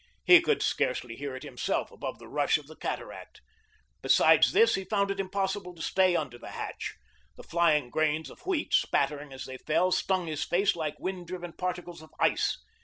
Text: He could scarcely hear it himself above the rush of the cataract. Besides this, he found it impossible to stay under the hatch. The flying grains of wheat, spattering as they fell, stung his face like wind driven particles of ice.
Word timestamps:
He 0.25 0.41
could 0.41 0.63
scarcely 0.63 1.15
hear 1.15 1.35
it 1.35 1.43
himself 1.43 1.91
above 1.91 2.17
the 2.17 2.27
rush 2.27 2.57
of 2.57 2.65
the 2.65 2.75
cataract. 2.75 3.39
Besides 4.01 4.51
this, 4.51 4.73
he 4.73 4.83
found 4.83 5.11
it 5.11 5.19
impossible 5.19 5.75
to 5.75 5.81
stay 5.83 6.15
under 6.15 6.39
the 6.39 6.49
hatch. 6.49 6.95
The 7.37 7.43
flying 7.43 7.91
grains 7.91 8.31
of 8.31 8.43
wheat, 8.47 8.73
spattering 8.73 9.31
as 9.31 9.45
they 9.45 9.57
fell, 9.59 9.91
stung 9.91 10.25
his 10.25 10.43
face 10.43 10.75
like 10.75 10.99
wind 10.99 11.27
driven 11.27 11.53
particles 11.53 12.01
of 12.01 12.09
ice. 12.19 12.57